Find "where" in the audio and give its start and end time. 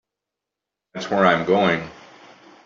1.11-1.27